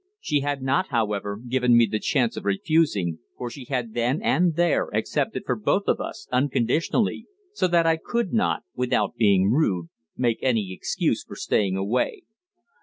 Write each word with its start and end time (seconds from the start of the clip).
She 0.19 0.39
had 0.39 0.63
not, 0.63 0.87
however, 0.87 1.37
given 1.47 1.77
me 1.77 1.85
the 1.85 1.99
chance 1.99 2.35
of 2.35 2.43
refusing, 2.43 3.19
for 3.37 3.51
she 3.51 3.65
had 3.65 3.93
then 3.93 4.19
and 4.23 4.55
there 4.55 4.87
accepted 4.95 5.43
for 5.45 5.55
both 5.55 5.83
of 5.85 5.99
us 6.01 6.27
unconditionally, 6.31 7.27
so 7.53 7.67
that 7.67 7.85
I 7.85 7.97
could 7.97 8.33
not, 8.33 8.63
without 8.73 9.15
being 9.15 9.51
rude, 9.51 9.89
make 10.17 10.39
any 10.41 10.73
excuse 10.73 11.23
for 11.23 11.35
staying 11.35 11.77
away. 11.77 12.23